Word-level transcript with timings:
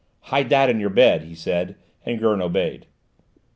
"Hide 0.33 0.49
that 0.49 0.67
in 0.67 0.79
your 0.79 0.89
bed," 0.89 1.21
he 1.25 1.35
said, 1.35 1.75
and 2.07 2.17
Gurn 2.19 2.41
obeyed. 2.41 2.87